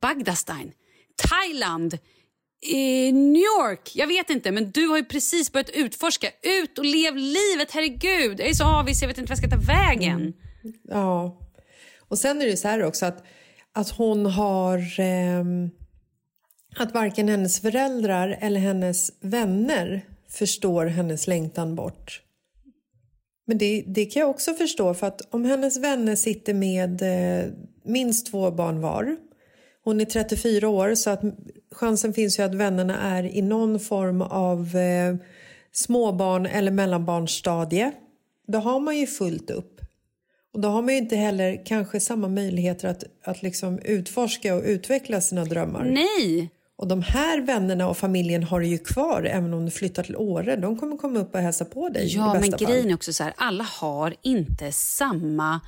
Bagdastein, 0.00 0.72
Thailand, 1.28 1.98
i 2.62 3.12
New 3.12 3.42
York. 3.42 3.90
Jag 3.94 4.06
vet 4.06 4.30
inte, 4.30 4.50
men 4.52 4.70
du 4.70 4.86
har 4.86 4.96
ju 4.96 5.04
precis 5.04 5.52
börjat 5.52 5.70
utforska. 5.70 6.30
Ut 6.42 6.78
och 6.78 6.84
lev 6.84 7.16
livet, 7.16 7.70
herregud. 7.70 8.40
Jag 8.40 8.48
är 8.48 8.54
så 8.54 8.64
avis, 8.64 9.02
jag 9.02 9.08
vet 9.08 9.18
inte 9.18 9.32
vart 9.32 9.42
jag 9.42 9.50
ska 9.50 9.56
ta 9.56 9.72
vägen. 9.72 10.20
Mm. 10.20 10.32
Ja. 10.88 11.39
Och 12.10 12.18
sen 12.18 12.42
är 12.42 12.46
det 12.46 12.56
så 12.56 12.68
här 12.68 12.82
också 12.82 13.06
att, 13.06 13.22
att 13.72 13.90
hon 13.90 14.26
har... 14.26 15.00
Eh, 15.00 15.44
att 16.76 16.94
varken 16.94 17.28
hennes 17.28 17.60
föräldrar 17.60 18.38
eller 18.40 18.60
hennes 18.60 19.12
vänner 19.20 20.04
förstår 20.28 20.86
hennes 20.86 21.26
längtan 21.26 21.74
bort. 21.74 22.22
Men 23.46 23.58
det, 23.58 23.84
det 23.86 24.04
kan 24.04 24.20
jag 24.20 24.30
också 24.30 24.54
förstå 24.54 24.94
för 24.94 25.06
att 25.06 25.34
om 25.34 25.44
hennes 25.44 25.76
vänner 25.76 26.16
sitter 26.16 26.54
med 26.54 27.02
eh, 27.02 27.52
minst 27.82 28.26
två 28.26 28.50
barn 28.50 28.80
var. 28.80 29.16
Hon 29.84 30.00
är 30.00 30.04
34 30.04 30.68
år 30.68 30.94
så 30.94 31.10
att 31.10 31.22
chansen 31.72 32.14
finns 32.14 32.38
ju 32.38 32.42
att 32.42 32.54
vännerna 32.54 32.98
är 33.16 33.24
i 33.24 33.42
någon 33.42 33.80
form 33.80 34.22
av 34.22 34.76
eh, 34.76 35.16
småbarn 35.72 36.46
eller 36.46 36.70
mellanbarnsstadie. 36.70 37.92
Då 38.46 38.58
har 38.58 38.80
man 38.80 38.98
ju 38.98 39.06
fullt 39.06 39.50
upp. 39.50 39.79
Och 40.54 40.60
då 40.60 40.68
har 40.68 40.82
man 40.82 40.90
ju 40.94 40.98
inte 40.98 41.16
heller 41.16 41.66
kanske 41.66 42.00
samma 42.00 42.28
möjligheter 42.28 42.88
att, 42.88 43.04
att 43.24 43.42
liksom 43.42 43.78
utforska 43.78 44.54
och 44.54 44.62
utveckla 44.64 45.20
sina 45.20 45.44
drömmar. 45.44 45.84
Nej! 45.84 46.50
Och 46.76 46.88
de 46.88 47.02
här 47.02 47.40
vännerna 47.40 47.88
och 47.88 47.96
familjen 47.96 48.42
har 48.42 48.60
du 48.60 48.66
ju 48.66 48.78
kvar 48.78 49.22
även 49.32 49.54
om 49.54 49.64
du 49.64 49.70
flyttar 49.70 50.02
till 50.02 50.16
Åre. 50.16 50.56
De 50.56 50.76
kommer 50.78 50.96
komma 50.96 51.18
upp 51.20 51.34
och 51.34 51.40
hälsa 51.40 51.64
på 51.64 51.88
dig 51.88 52.06
Ja, 52.14 52.34
men 52.34 52.50
grejen 52.50 52.82
fall. 52.82 52.90
är 52.90 52.94
också 52.94 53.12
så 53.12 53.24
här, 53.24 53.32
alla 53.36 53.64
har 53.64 54.14
inte 54.22 54.72
samma... 54.72 55.60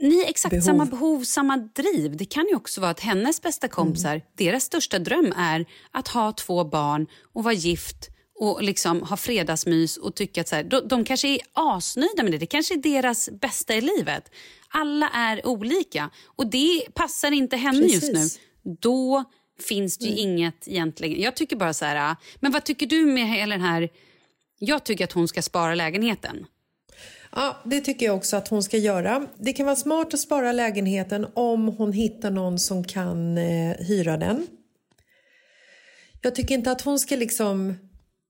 Ni 0.00 0.16
har 0.22 0.28
exakt 0.30 0.50
Behov. 0.50 0.62
samma 0.62 0.84
behov, 0.84 1.24
samma 1.24 1.56
driv. 1.56 2.16
Det 2.16 2.24
kan 2.24 2.46
ju 2.50 2.56
också 2.56 2.80
vara 2.80 2.90
att 2.90 3.00
hennes 3.00 3.42
bästa 3.42 3.68
kompisar, 3.68 4.10
Mm. 4.10 4.22
deras 4.36 4.64
största 4.64 4.98
dröm 4.98 5.32
är 5.38 5.64
att 5.90 6.08
ha 6.08 6.32
två 6.32 6.64
barn 6.64 7.06
och 7.32 7.44
vara 7.44 7.54
gift 7.54 8.10
och 8.42 8.62
liksom 8.62 9.02
ha 9.02 9.16
fredagsmys 9.16 9.96
och 9.96 10.14
tycka 10.14 10.40
att 10.40 10.48
så 10.48 10.56
här, 10.56 10.64
de, 10.64 10.88
de 10.88 11.04
kanske 11.04 11.28
är 11.28 11.40
asnöjda 11.52 12.22
med 12.22 12.32
det. 12.32 12.38
Det 12.38 12.46
kanske 12.46 12.74
är 12.74 12.78
deras 12.78 13.30
bästa 13.30 13.74
i 13.74 13.80
livet. 13.80 14.30
Alla 14.68 15.08
är 15.08 15.46
olika 15.46 16.10
och 16.24 16.46
det 16.46 16.82
passar 16.94 17.32
inte 17.32 17.56
henne 17.56 17.86
just 17.86 18.02
nu. 18.02 18.12
Precis. 18.12 18.40
Då 18.62 19.24
finns 19.60 19.98
det 19.98 20.04
ju 20.04 20.16
inget 20.16 20.68
egentligen. 20.68 21.22
Jag 21.22 21.36
tycker 21.36 21.56
bara 21.56 21.72
så 21.72 21.84
här, 21.84 22.16
men 22.40 22.52
vad 22.52 22.64
tycker 22.64 22.86
du 22.86 23.06
med 23.06 23.28
hela 23.28 23.54
den 23.54 23.64
här 23.64 23.88
jag 24.58 24.84
tycker 24.84 25.04
att 25.04 25.12
hon 25.12 25.28
ska 25.28 25.42
spara 25.42 25.74
lägenheten. 25.74 26.46
Ja, 27.32 27.62
det 27.64 27.80
tycker 27.80 28.06
jag 28.06 28.16
också 28.16 28.36
att 28.36 28.48
hon 28.48 28.62
ska 28.62 28.76
göra. 28.76 29.26
Det 29.38 29.52
kan 29.52 29.66
vara 29.66 29.76
smart 29.76 30.14
att 30.14 30.20
spara 30.20 30.52
lägenheten 30.52 31.26
om 31.34 31.68
hon 31.68 31.92
hittar 31.92 32.30
någon 32.30 32.58
som 32.58 32.84
kan 32.84 33.38
eh, 33.38 33.76
hyra 33.78 34.16
den. 34.16 34.46
Jag 36.22 36.34
tycker 36.34 36.54
inte 36.54 36.72
att 36.72 36.80
hon 36.80 36.98
ska 36.98 37.16
liksom 37.16 37.74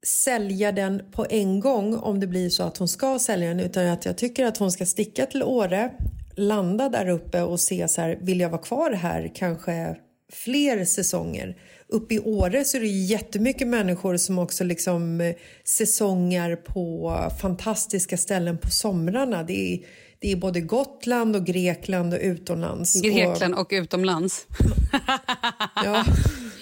sälja 0.07 0.73
den 0.73 1.03
på 1.13 1.27
en 1.31 1.61
gång 1.61 1.97
om 1.97 2.21
det 2.21 2.27
blir 2.27 2.51
så 2.51 2.63
att 2.63 2.77
hon 2.77 2.89
ska 2.89 3.19
sälja 3.19 3.49
den 3.49 3.61
utan 3.61 3.87
att 3.87 4.05
jag 4.05 4.19
tycker 4.19 4.45
att 4.47 4.57
hon 4.57 4.73
ska 4.73 4.87
sticka 4.87 5.27
till 5.27 5.43
Åre, 5.43 5.91
landa 6.37 6.89
där 6.89 7.09
uppe 7.09 7.43
och 7.43 7.61
se 7.61 7.89
så 7.89 8.01
här, 8.01 8.19
vill 8.21 8.41
jag 8.41 8.51
vara 8.51 8.63
kvar 8.63 8.91
här 8.91 9.33
kanske 9.35 9.97
fler 10.33 10.85
säsonger? 10.85 11.57
Uppe 11.89 12.15
i 12.15 12.21
Åre 12.21 12.65
så 12.65 12.77
är 12.77 12.81
det 12.81 12.87
jättemycket 12.87 13.69
människor 13.69 14.17
som 14.17 14.39
också 14.39 14.65
liksom 14.65 15.21
eh, 15.21 15.35
säsonger 15.65 16.57
på 16.57 17.17
fantastiska 17.41 18.17
ställen 18.17 18.59
på 18.59 18.71
somrarna. 18.71 19.43
Det 19.43 19.75
är, 19.75 19.81
det 20.19 20.33
är 20.33 20.37
både 20.37 20.61
Gotland 20.61 21.37
och 21.37 21.47
Grekland 21.47 22.15
och 22.15 22.21
utomlands. 22.23 23.03
Grekland 23.03 23.55
och 23.55 23.69
utomlands. 23.71 24.47
Och, 24.49 25.85
ja, 25.85 26.05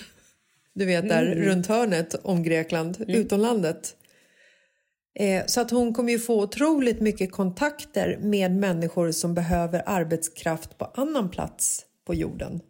du 0.74 0.84
vet 0.84 1.08
där 1.08 1.24
runt 1.24 1.66
hörnet 1.66 2.14
om 2.22 2.42
Grekland, 2.42 3.04
utomlandet. 3.08 3.96
Eh, 5.18 5.42
så 5.46 5.60
att 5.60 5.70
hon 5.70 5.94
kommer 5.94 6.12
ju 6.12 6.18
få 6.18 6.42
otroligt 6.42 7.00
mycket 7.00 7.32
kontakter 7.32 8.18
med 8.22 8.56
människor 8.56 9.12
som 9.12 9.34
behöver 9.34 9.82
arbetskraft 9.86 10.78
på 10.78 10.84
annan 10.84 11.30
plats 11.30 11.84
på 12.06 12.14
jorden. 12.14 12.60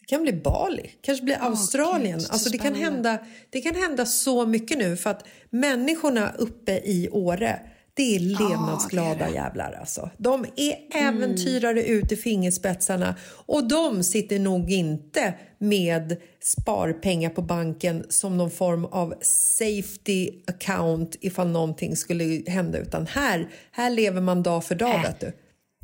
Det 0.00 0.06
kan 0.06 0.22
bli 0.22 0.32
Bali, 0.32 0.90
kanske 1.00 1.24
bli 1.24 1.34
Australien. 1.34 2.18
Gud, 2.18 2.22
så 2.22 2.32
alltså 2.32 2.50
det, 2.50 2.58
kan 2.58 2.74
hända, 2.74 3.18
det 3.50 3.60
kan 3.60 3.74
hända 3.74 4.06
så 4.06 4.46
mycket 4.46 4.78
nu 4.78 4.96
för 4.96 5.10
att 5.10 5.24
människorna 5.50 6.32
uppe 6.38 6.72
i 6.72 7.08
Åre 7.12 7.60
det 7.96 8.16
är 8.16 8.20
levnadsglada 8.20 9.30
jävlar 9.30 9.72
alltså. 9.72 10.10
De 10.18 10.44
är 10.56 10.76
äventyrare 10.94 11.82
ut 11.82 12.12
i 12.12 12.16
fingerspetsarna 12.16 13.14
och 13.46 13.68
de 13.68 14.02
sitter 14.02 14.38
nog 14.38 14.70
inte 14.70 15.34
med 15.58 16.16
sparpengar 16.42 17.30
på 17.30 17.42
banken 17.42 18.04
som 18.08 18.36
någon 18.36 18.50
form 18.50 18.84
av 18.84 19.14
safety 19.22 20.30
account 20.46 21.16
ifall 21.20 21.48
någonting 21.48 21.96
skulle 21.96 22.42
hända 22.46 22.78
utan 22.78 23.06
här, 23.06 23.48
här 23.72 23.90
lever 23.90 24.20
man 24.20 24.42
dag 24.42 24.64
för 24.64 24.74
dag 24.74 25.02
vet 25.02 25.20
du. 25.20 25.32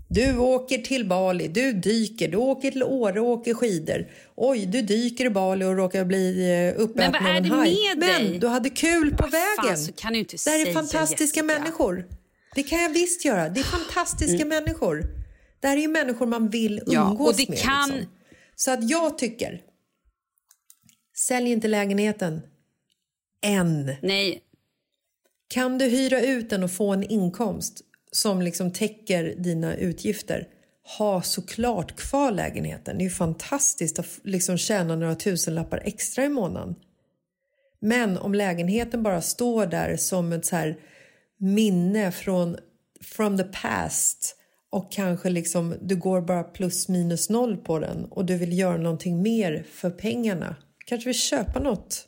Du 0.09 0.39
åker 0.39 0.79
till 0.79 1.09
Bali, 1.09 1.49
du 1.49 1.73
dyker, 1.73 2.29
du 2.29 2.37
åker 2.37 2.71
till 2.71 2.83
Åre 2.83 3.21
och 3.21 3.27
åker 3.27 3.55
skidor. 3.55 4.07
Oj, 4.37 4.67
du 4.67 4.83
dyker 4.83 5.25
i 5.25 5.31
Bali 5.31 5.65
och 5.65 5.77
råkar 5.77 6.05
bli 6.05 6.51
eh, 6.75 6.83
uppäten 6.83 7.13
Men 7.13 7.23
vad 7.23 7.31
är 7.31 7.31
av 7.31 7.37
en 7.37 7.43
det 7.43 7.49
haj. 7.49 7.77
med 7.97 8.09
dig? 8.09 8.31
Men 8.31 8.41
du 8.41 8.47
hade 8.47 8.71
kul 8.71 9.11
på 9.11 9.23
Fan, 9.23 9.31
vägen. 9.31 10.17
inte 10.17 10.37
det 10.45 10.51
här 10.51 10.67
är 10.69 10.73
fantastiska 10.73 11.25
Jessica. 11.25 11.43
människor. 11.43 12.05
Det 12.55 12.63
kan 12.63 12.83
jag 12.83 12.91
visst 12.91 13.25
göra. 13.25 13.49
Det 13.49 13.61
är 13.61 13.65
fantastiska 13.95 14.45
människor. 14.45 15.07
Det 15.61 15.69
här 15.69 15.77
är 15.77 15.81
ju 15.81 15.89
människor 15.89 16.27
man 16.27 16.49
vill 16.49 16.73
umgås 16.87 16.95
Mm. 16.95 17.17
Ja, 17.19 17.25
och 17.29 17.35
det 17.37 17.49
med. 17.49 17.59
kan- 17.59 17.91
Liksom. 17.91 18.13
Så 18.57 18.71
att 18.71 18.91
jag 18.91 19.19
tycker, 19.19 19.63
sälj 21.17 21.53
inte 21.53 21.69
lägenheten. 21.69 22.41
Än. 23.45 23.95
Nej, 24.03 24.43
Kan 25.49 25.79
du 25.79 25.85
hyra 25.85 26.21
ut 26.21 26.51
den 26.51 26.63
och 26.63 26.71
få 26.71 26.93
en 26.93 27.05
inkomst 27.05 27.81
som 28.13 28.43
liksom 28.43 28.73
täcker 28.73 29.35
dina 29.39 29.77
utgifter? 29.77 30.49
ha 30.99 31.23
såklart 31.23 31.97
kvar 31.97 32.33
lägenheten. 32.33 32.99
Det 32.99 33.05
är 33.05 33.11
fantastiskt 33.11 33.99
att 33.99 34.07
liksom 34.25 34.59
tjäna 34.59 34.97
några 34.97 35.15
tusenlappar 35.15 35.83
extra 35.85 36.25
i 36.25 36.29
månaden. 36.29 36.75
Men 37.81 38.19
om 38.19 38.35
lägenheten 38.35 39.03
bara 39.03 39.21
står 39.21 39.67
där 39.67 39.97
som 39.97 40.33
ett 40.33 40.47
så 40.47 40.57
här 40.57 40.79
minne 41.39 42.13
från 42.13 42.57
from 43.01 43.39
the 43.39 43.45
past 43.45 44.37
och 44.73 44.93
kanske 44.93 45.31
liksom 45.31 45.75
du 45.81 45.97
går 45.97 46.21
bara 46.21 46.43
plus 46.43 46.89
minus 46.89 47.31
noll 47.31 47.57
på 47.57 47.79
den 47.79 48.05
och 48.05 48.25
du 48.25 48.37
vill 48.37 48.59
göra 48.59 48.77
någonting 48.77 49.23
mer 49.23 49.65
för 49.73 49.91
pengarna. 49.91 50.57
Kanske 50.87 51.09
vill 51.09 51.19
köpa 51.19 51.61
något 51.61 52.07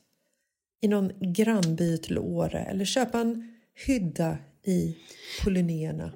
i 0.83 0.89
någon 0.89 1.13
grannby 1.21 1.99
till 1.99 2.19
Åre 2.19 2.59
eller 2.59 2.85
köpa 2.85 3.21
en 3.21 3.55
hydda 3.87 4.39
i 4.67 4.97
Polynéerna. 5.45 6.13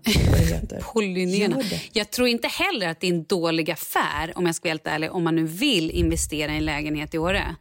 Polynéerna. 0.93 1.61
Jag 1.93 2.11
tror 2.11 2.29
inte 2.29 2.49
heller 2.49 2.89
att 2.89 3.01
det 3.01 3.07
är 3.07 3.13
en 3.13 3.25
dålig 3.25 3.71
affär 3.71 4.33
om 4.35 4.47
jag 4.47 4.55
ska 4.55 4.69
vara 4.69 4.71
helt 4.71 4.87
ärlig, 4.87 5.13
om 5.13 5.25
man 5.25 5.37
nu 5.37 5.45
vill 5.45 5.91
investera 5.91 6.53
i 6.53 6.57
en 6.57 6.65
lägenhet 6.65 7.15
i 7.15 7.19
Åre. 7.19 7.57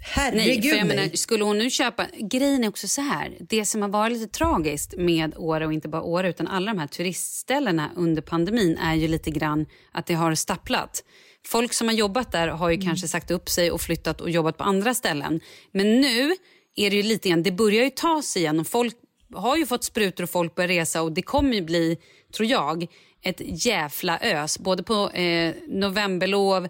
Herregud, 0.00 0.46
nej, 0.46 0.70
för 0.70 0.76
jag 0.76 0.86
menar, 0.86 1.16
skulle 1.16 1.44
hon 1.44 1.58
nu 1.58 1.70
köpa... 1.70 2.06
Grejen 2.18 2.64
är 2.64 2.68
också 2.68 2.88
så 2.88 3.00
här, 3.00 3.36
det 3.40 3.64
som 3.64 3.82
har 3.82 3.88
varit 3.88 4.12
lite 4.12 4.38
tragiskt 4.38 4.94
med 4.96 5.34
Åre 5.36 5.66
och 5.66 5.72
inte 5.72 5.88
bara 5.88 6.02
Åre 6.02 6.28
utan 6.28 6.48
alla 6.48 6.72
de 6.72 6.78
här 6.78 6.86
turistställena 6.86 7.90
under 7.96 8.22
pandemin 8.22 8.78
är 8.78 8.94
ju 8.94 9.08
lite 9.08 9.30
grann 9.30 9.66
att 9.92 10.06
det 10.06 10.14
har 10.14 10.34
stapplat. 10.34 11.04
Folk 11.46 11.72
som 11.72 11.88
har 11.88 11.94
jobbat 11.94 12.32
där 12.32 12.48
har 12.48 12.70
ju 12.70 12.74
mm. 12.74 12.86
kanske 12.86 13.08
sagt 13.08 13.30
upp 13.30 13.48
sig 13.48 13.70
och 13.70 13.80
flyttat 13.80 14.20
och 14.20 14.30
jobbat 14.30 14.56
på 14.56 14.64
andra 14.64 14.94
ställen. 14.94 15.40
Men 15.72 16.00
nu 16.00 16.36
är 16.76 16.90
det 16.90 16.96
ju 16.96 17.02
lite 17.02 17.28
grann, 17.28 17.42
det 17.42 17.52
börjar 17.52 17.84
ju 17.84 17.90
ta 17.90 18.22
sig 18.22 18.42
igen 18.42 18.60
och 18.60 18.66
folk 18.66 18.96
har 19.34 19.56
ju 19.56 19.66
fått 19.66 19.84
sprutor 19.84 20.24
och 20.24 20.30
folk 20.30 20.54
börjar 20.54 20.68
resa 20.68 21.02
och 21.02 21.12
det 21.12 21.22
kommer 21.22 21.54
ju 21.54 21.62
bli, 21.62 21.96
tror 22.36 22.48
jag, 22.48 22.86
ett 23.22 23.64
jävla 23.66 24.18
ös. 24.20 24.58
Både 24.58 24.82
på 24.82 25.10
eh, 25.10 25.54
novemberlov, 25.68 26.68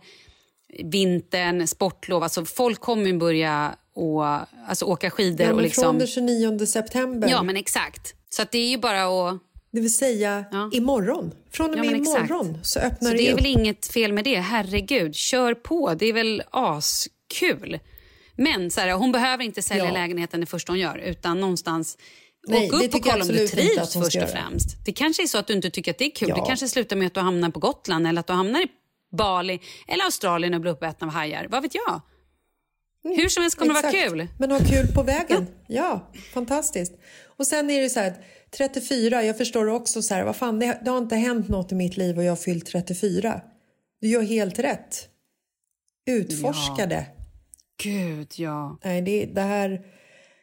vintern, 0.84 1.66
sportlov. 1.66 2.22
Alltså 2.22 2.44
folk 2.44 2.80
kommer 2.80 3.12
börja 3.12 3.76
och, 3.94 4.24
alltså 4.68 4.84
åka 4.84 5.10
skidor. 5.10 5.46
Ja, 5.46 5.52
och 5.52 5.62
liksom... 5.62 5.84
Från 5.84 5.98
den 5.98 6.06
29 6.06 6.66
september. 6.66 7.28
Ja, 7.28 7.42
men 7.42 7.56
exakt. 7.56 8.14
Så 8.30 8.42
det 8.50 8.58
är 8.58 8.68
ju 8.68 8.78
bara 8.78 9.30
att... 9.30 9.38
Det 9.70 9.80
vill 9.80 9.96
säga 9.96 10.44
ja. 10.50 10.70
imorgon. 10.72 11.32
Från 11.50 11.70
och 11.70 11.76
med 11.78 11.86
ja, 11.86 11.96
imorgon 11.96 12.58
så 12.62 12.80
öppnar 12.80 13.10
så 13.10 13.16
det 13.16 13.22
det 13.22 13.28
är 13.28 13.32
upp. 13.32 13.38
väl 13.38 13.46
inget 13.46 13.86
fel 13.86 14.12
med 14.12 14.24
det. 14.24 14.40
Herregud, 14.40 15.14
kör 15.14 15.54
på. 15.54 15.94
Det 15.94 16.06
är 16.06 16.12
väl 16.12 16.42
askul. 16.50 17.78
Men 18.36 18.70
så 18.70 18.80
här, 18.80 18.92
hon 18.92 19.12
behöver 19.12 19.44
inte 19.44 19.62
sälja 19.62 19.84
ja. 19.84 19.92
lägenheten 19.92 20.40
det 20.40 20.46
första 20.46 20.72
hon 20.72 20.78
gör 20.78 20.98
utan 20.98 21.40
någonstans 21.40 21.98
Nej, 22.46 22.70
Åk 22.70 22.82
upp 22.82 22.94
och 22.94 23.02
kolla 23.02 23.22
om 23.22 23.28
du 23.28 23.48
trivs 23.48 23.92
först 23.92 24.22
och 24.22 24.30
främst. 24.30 24.84
Det 24.84 24.92
kanske 24.92 25.22
är 25.22 25.26
så 25.26 25.38
att 25.38 25.46
du 25.46 25.52
inte 25.52 25.70
tycker 25.70 25.90
att 25.90 25.98
det 25.98 26.04
är 26.04 26.10
kul. 26.10 26.28
Ja. 26.28 26.34
Det 26.34 26.46
kanske 26.46 26.68
slutar 26.68 26.96
med 26.96 27.06
att 27.06 27.14
du 27.14 27.20
hamnar 27.20 27.50
på 27.50 27.60
Gotland 27.60 28.06
eller 28.06 28.20
att 28.20 28.26
du 28.26 28.32
hamnar 28.32 28.60
i 28.60 28.68
Bali 29.10 29.60
eller 29.88 30.04
Australien 30.04 30.54
och 30.54 30.60
blir 30.60 30.72
uppäten 30.72 31.08
av 31.08 31.14
hajar. 31.14 31.46
Vad 31.50 31.62
vet 31.62 31.74
jag? 31.74 32.00
Mm, 33.04 33.16
Hur 33.16 33.28
som 33.28 33.42
helst 33.42 33.58
kommer 33.58 33.74
Exakt. 33.74 33.92
det 33.92 33.98
vara 33.98 34.08
kul. 34.08 34.28
Men 34.38 34.50
ha 34.50 34.58
kul 34.58 34.86
på 34.94 35.02
vägen. 35.02 35.46
Ja, 35.66 36.10
fantastiskt. 36.34 36.92
Och 37.36 37.46
sen 37.46 37.70
är 37.70 37.80
det 37.80 37.90
så 37.90 38.00
här 38.00 38.14
34, 38.50 39.24
jag 39.24 39.38
förstår 39.38 39.66
också 39.66 40.02
så 40.02 40.14
här, 40.14 40.24
vad 40.24 40.36
fan, 40.36 40.58
det, 40.58 40.78
det 40.84 40.90
har 40.90 40.98
inte 40.98 41.16
hänt 41.16 41.48
något 41.48 41.72
i 41.72 41.74
mitt 41.74 41.96
liv 41.96 42.18
och 42.18 42.24
jag 42.24 42.30
har 42.30 42.36
fyllt 42.36 42.66
34. 42.66 43.40
Du 44.00 44.08
gör 44.08 44.22
helt 44.22 44.58
rätt. 44.58 45.08
Utforska 46.06 46.74
ja. 46.82 46.86
det. 46.86 47.06
Gud, 47.82 48.32
ja. 48.36 48.78
Nej, 48.84 49.02
det, 49.02 49.26
det 49.26 49.40
här... 49.40 49.80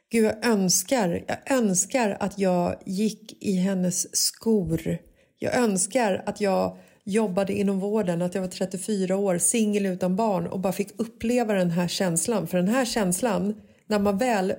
Gud, 0.09 0.25
jag 0.25 0.45
önskar, 0.45 1.25
jag 1.27 1.57
önskar 1.57 2.17
att 2.19 2.39
jag 2.39 2.75
gick 2.85 3.43
i 3.43 3.55
hennes 3.55 4.15
skor. 4.17 4.97
Jag 5.39 5.55
önskar 5.55 6.23
att 6.25 6.41
jag 6.41 6.77
jobbade 7.05 7.53
inom 7.53 7.79
vården, 7.79 8.21
att 8.21 8.35
jag 8.35 8.41
var 8.41 8.49
34 8.49 9.17
år, 9.17 9.37
singel 9.37 9.85
utan 9.85 10.15
barn 10.15 10.47
och 10.47 10.59
bara 10.59 10.73
fick 10.73 10.89
uppleva 10.97 11.53
den 11.53 11.71
här 11.71 11.87
känslan. 11.87 12.47
För 12.47 12.57
den 12.57 12.67
här 12.67 12.85
känslan, 12.85 13.61
när 13.87 13.99
man 13.99 14.17
väl... 14.17 14.53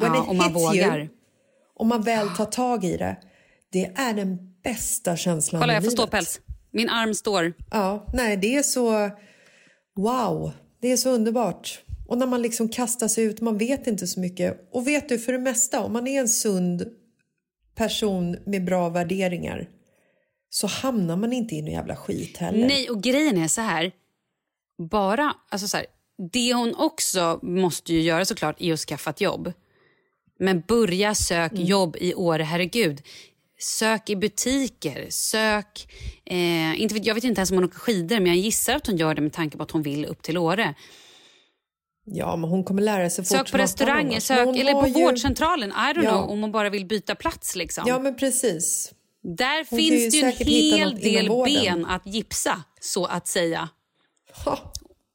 Ja, 0.00 0.24
om 0.28 0.36
man 0.36 0.52
vågar. 0.52 0.98
You, 0.98 1.08
om 1.74 1.88
man 1.88 2.02
väl 2.02 2.28
tar 2.28 2.44
tag 2.44 2.84
i 2.84 2.96
det, 2.96 3.16
det 3.72 3.84
är 3.84 4.14
den 4.14 4.38
bästa 4.62 5.16
känslan 5.16 5.60
Kolla, 5.60 5.72
i 5.72 5.76
jag 5.76 5.84
får 5.84 5.90
ståpäls. 5.90 6.40
Min 6.70 6.88
arm 6.88 7.14
står. 7.14 7.52
Ja, 7.70 8.06
nej, 8.12 8.36
det 8.36 8.56
är 8.56 8.62
så... 8.62 9.10
Wow, 9.96 10.52
det 10.80 10.92
är 10.92 10.96
så 10.96 11.10
underbart. 11.10 11.80
Och 12.08 12.18
när 12.18 12.26
man 12.26 12.42
liksom 12.42 12.68
kastar 12.68 13.08
sig 13.08 13.24
ut, 13.24 13.40
man 13.40 13.58
vet 13.58 13.86
inte 13.86 14.06
så 14.06 14.20
mycket. 14.20 14.68
Och 14.72 14.88
vet 14.88 15.08
du, 15.08 15.18
för 15.18 15.32
det 15.32 15.38
mesta, 15.38 15.80
om 15.80 15.92
man 15.92 16.06
är 16.06 16.20
en 16.20 16.28
sund 16.28 16.84
person 17.74 18.36
med 18.46 18.64
bra 18.64 18.88
värderingar 18.88 19.68
så 20.50 20.66
hamnar 20.66 21.16
man 21.16 21.32
inte 21.32 21.54
i 21.54 21.62
någon 21.62 21.72
jävla 21.72 21.96
skit 21.96 22.36
heller. 22.36 22.66
Nej, 22.66 22.90
och 22.90 23.02
grejen 23.02 23.38
är 23.38 23.48
så 23.48 23.60
här. 23.60 23.92
Bara, 24.90 25.34
alltså 25.50 25.68
så 25.68 25.76
här, 25.76 25.86
det 26.32 26.54
hon 26.54 26.74
också 26.74 27.38
måste 27.42 27.92
ju 27.92 28.00
göra 28.00 28.24
såklart 28.24 28.60
är 28.60 28.72
att 28.72 28.80
skaffa 28.80 29.10
ett 29.10 29.20
jobb. 29.20 29.52
Men 30.38 30.60
börja 30.60 31.14
sök 31.14 31.52
mm. 31.52 31.64
jobb 31.64 31.96
i 32.00 32.14
Åre, 32.14 32.42
herregud. 32.42 33.02
Sök 33.60 34.10
i 34.10 34.16
butiker, 34.16 35.06
sök... 35.10 35.88
Eh, 36.24 36.80
inte, 36.80 36.96
jag 36.96 37.14
vet 37.14 37.24
inte 37.24 37.38
ens 37.38 37.50
om 37.50 37.56
hon 37.56 37.64
åker 37.64 37.78
skidor 37.78 38.16
men 38.16 38.26
jag 38.26 38.36
gissar 38.36 38.74
att 38.74 38.86
hon 38.86 38.96
gör 38.96 39.14
det 39.14 39.20
med 39.20 39.32
tanke 39.32 39.56
på 39.56 39.62
att 39.62 39.70
hon 39.70 39.82
vill 39.82 40.04
upp 40.04 40.22
till 40.22 40.38
Åre. 40.38 40.74
Ja, 42.04 42.36
men 42.36 42.50
hon 42.50 42.64
kommer 42.64 42.82
lära 42.82 43.10
sig 43.10 43.24
fort 43.24 43.38
Sök 43.38 43.50
på 43.50 43.58
restauranger, 43.58 44.20
sök, 44.20 44.56
eller 44.56 44.72
på 44.72 44.86
ju... 44.86 44.92
vårdcentralen. 44.92 45.70
I 45.70 45.72
don't 45.72 46.04
ja. 46.04 46.10
know, 46.10 46.30
om 46.30 46.40
hon 46.40 46.52
bara 46.52 46.70
vill 46.70 46.86
byta 46.86 47.14
plats. 47.14 47.56
Liksom. 47.56 47.84
Ja, 47.86 47.98
men 47.98 48.16
precis. 48.16 48.92
Där 49.22 49.66
hon 49.70 49.78
finns 49.78 50.12
det 50.12 50.16
ju 50.16 50.24
en 50.24 50.32
hel 50.32 51.00
del 51.00 51.28
ben 51.44 51.86
att 51.86 52.06
gipsa, 52.06 52.64
så 52.80 53.06
att 53.06 53.26
säga. 53.26 53.68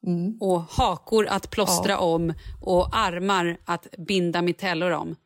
Mm. 0.06 0.36
Och 0.40 0.60
hakor 0.60 1.26
att 1.26 1.50
plåstra 1.50 1.92
ja. 1.92 1.98
om 1.98 2.34
och 2.60 2.96
armar 2.96 3.56
att 3.64 3.86
binda 3.98 4.42
mitellor 4.42 4.90
om. 4.90 5.16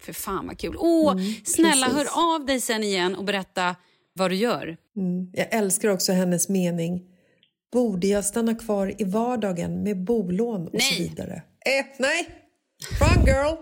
För 0.00 0.12
fan 0.12 0.46
vad 0.46 0.58
kul. 0.58 0.76
Åh, 0.78 1.12
mm, 1.12 1.34
snälla 1.44 1.86
precis. 1.86 2.10
hör 2.12 2.34
av 2.34 2.46
dig 2.46 2.60
sen 2.60 2.82
igen 2.82 3.14
och 3.14 3.24
berätta 3.24 3.76
vad 4.12 4.30
du 4.30 4.34
gör. 4.34 4.76
Mm. 4.96 5.30
Jag 5.32 5.54
älskar 5.54 5.88
också 5.88 6.12
hennes 6.12 6.48
mening. 6.48 7.02
Borde 7.72 8.06
jag 8.06 8.24
stanna 8.24 8.54
kvar 8.54 8.94
i 8.98 9.04
vardagen 9.04 9.82
med 9.82 10.04
bolån 10.04 10.66
och 10.66 10.74
nej. 10.74 10.82
så 10.82 11.02
vidare? 11.02 11.42
Eh, 11.66 11.86
nej! 11.98 12.28
Run 13.00 13.26
girl! 13.26 13.56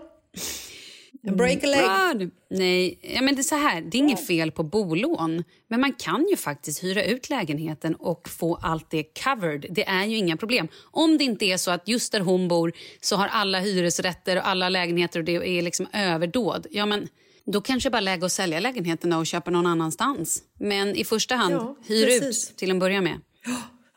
Break 1.31 1.63
a 1.63 1.67
leg. 1.67 2.21
Run. 2.21 2.31
Nej, 2.49 2.99
ja, 3.01 3.21
men 3.21 3.35
det 3.35 3.41
är 3.41 3.43
så 3.43 3.55
här, 3.55 3.81
det 3.81 3.97
är 3.97 3.99
inget 3.99 4.27
fel 4.27 4.51
på 4.51 4.63
bolån. 4.63 5.43
Men 5.67 5.81
man 5.81 5.93
kan 5.93 6.27
ju 6.29 6.37
faktiskt 6.37 6.83
hyra 6.83 7.03
ut 7.03 7.29
lägenheten 7.29 7.95
och 7.95 8.29
få 8.29 8.55
allt 8.55 8.91
det 8.91 9.03
covered. 9.23 9.65
Det 9.69 9.87
är 9.87 10.05
ju 10.05 10.17
inga 10.17 10.37
problem. 10.37 10.67
Om 10.91 11.17
det 11.17 11.23
inte 11.23 11.45
är 11.45 11.57
så 11.57 11.71
att 11.71 11.87
just 11.87 12.11
där 12.11 12.19
hon 12.19 12.47
bor 12.47 12.73
så 13.01 13.15
har 13.15 13.27
alla 13.27 13.59
hyresrätter 13.59 14.35
och 14.35 14.47
alla 14.47 14.69
lägenheter 14.69 15.19
och 15.19 15.25
det 15.25 15.57
är 15.57 15.61
liksom 15.61 15.87
överdåd. 15.93 16.67
Ja, 16.71 16.85
men 16.85 17.07
då 17.45 17.61
kanske 17.61 17.89
bara 17.89 17.99
läge 17.99 18.25
att 18.25 18.31
sälja 18.31 18.59
lägenheten 18.59 19.13
och 19.13 19.27
köpa 19.27 19.51
någon 19.51 19.65
annanstans. 19.65 20.43
Men 20.59 20.95
i 20.95 21.03
första 21.03 21.35
hand, 21.35 21.53
ja, 21.53 21.75
hyr 21.87 22.05
precis. 22.05 22.51
ut 22.51 22.57
till 22.57 22.71
en 22.71 22.79
början 22.79 23.03
med. 23.03 23.21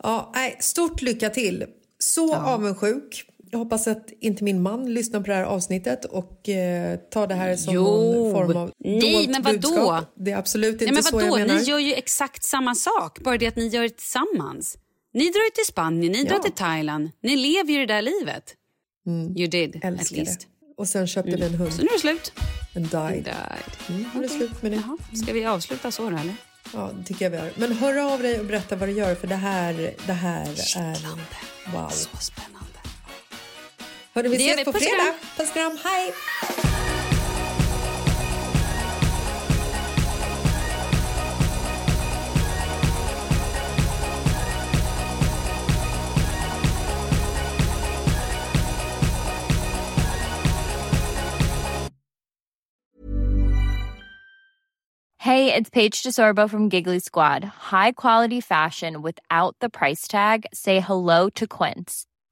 Ja, 0.02 0.32
nej, 0.34 0.56
stort 0.60 1.02
lycka 1.02 1.30
till. 1.30 1.64
Så 1.98 2.28
ja. 2.32 2.54
avundsjuk. 2.54 3.24
Jag 3.50 3.58
hoppas 3.58 3.88
att 3.88 4.10
inte 4.20 4.44
min 4.44 4.62
man 4.62 4.94
lyssnar 4.94 5.20
på 5.20 5.26
det 5.26 5.34
här 5.34 5.44
avsnittet 5.44 6.04
och 6.04 6.48
eh, 6.48 6.96
tar 6.96 7.26
det 7.26 7.34
här 7.34 7.56
som 7.56 7.74
jo. 7.74 7.82
någon 7.82 8.32
form 8.32 8.56
av 8.56 8.72
Nej, 8.78 9.28
men 9.28 9.42
vadå? 9.42 9.58
budskap. 9.58 10.12
Det 10.16 10.30
är 10.30 10.36
absolut 10.36 10.72
inte 10.72 10.84
Nej, 10.84 10.94
men 10.94 11.02
så 11.02 11.20
jag 11.20 11.38
menar. 11.38 11.54
Ni 11.54 11.62
gör 11.62 11.78
ju 11.78 11.94
exakt 11.94 12.44
samma 12.44 12.74
sak, 12.74 13.18
bara 13.20 13.38
det 13.38 13.46
att 13.46 13.56
ni 13.56 13.68
gör 13.68 13.82
det 13.82 13.96
tillsammans. 13.96 14.78
Ni 15.14 15.24
drar 15.24 15.50
till 15.50 15.66
Spanien, 15.66 16.12
ni 16.12 16.22
ja. 16.22 16.30
drar 16.30 16.38
till 16.38 16.52
Thailand. 16.52 17.10
Ni 17.22 17.36
lever 17.36 17.72
ju 17.72 17.86
det 17.86 17.94
där 17.94 18.02
livet. 18.02 18.54
Mm. 19.06 19.36
You 19.36 19.48
did, 19.48 19.80
Älskar 19.82 20.04
at 20.04 20.10
least. 20.10 20.40
Det. 20.40 20.46
Och 20.76 20.88
sen 20.88 21.06
köpte 21.06 21.28
mm. 21.30 21.40
vi 21.40 21.46
en 21.46 21.54
hund. 21.54 21.72
Så 21.72 21.82
nu 21.82 21.88
är 21.88 21.92
det 21.92 21.98
slut. 21.98 22.32
En 22.74 22.82
died. 22.82 23.24
died. 23.24 23.88
Mm, 23.88 24.10
nu 24.14 24.18
är 24.18 24.22
det 24.22 24.28
slut 24.28 24.62
med 24.62 24.72
det. 24.72 24.76
Jaha. 24.76 24.98
Ska 25.22 25.32
vi 25.32 25.44
avsluta 25.44 25.90
så 25.90 26.10
då, 26.10 26.16
eller? 26.16 26.34
Ja, 26.74 26.90
det 26.98 27.04
tycker 27.04 27.24
jag 27.24 27.30
vi 27.30 27.36
gör. 27.36 27.52
Men 27.56 27.72
hör 27.72 28.12
av 28.12 28.22
dig 28.22 28.40
och 28.40 28.46
berätta 28.46 28.76
vad 28.76 28.88
du 28.88 28.92
gör, 28.92 29.14
för 29.14 29.26
det 29.26 29.34
här, 29.34 29.94
det 30.06 30.12
här 30.12 30.46
är... 30.76 30.98
Wow. 31.72 31.88
Så 31.88 32.16
spännande. 32.16 32.67
Hörde, 34.18 34.28
vi 34.28 34.36
ses 34.36 34.64
på 34.64 34.72
fredag. 34.72 35.14
Puss 35.36 35.50
kram, 35.50 35.78
hej! 35.84 36.12
Hey, 55.18 55.54
it's 55.54 55.70
Paige 55.70 56.02
DeSorbo 56.02 56.48
from 56.48 56.68
Giggly 56.68 56.98
Squad. 56.98 57.44
High 57.44 57.92
quality 57.92 58.40
fashion 58.40 59.02
without 59.02 59.54
the 59.60 59.68
price 59.68 60.08
tag. 60.08 60.46
Say 60.52 60.80
hello 60.80 61.28
to 61.36 61.46
Quince. 61.46 62.07